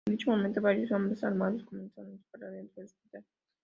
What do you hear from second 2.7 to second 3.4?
del hospital.